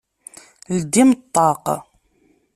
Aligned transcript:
Ldim 0.77 1.09
ṭṭaq! 1.23 1.65